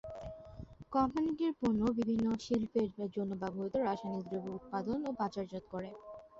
[0.91, 5.89] কোম্পানিটি এর পণ্য বিভিন্ন শিল্পের জন্য ব্যবহৃত রাসায়নিক দ্রব্য উৎপাদন ও বাজারজাত করে।